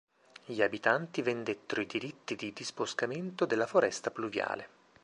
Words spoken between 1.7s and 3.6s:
i diritti di disboscamento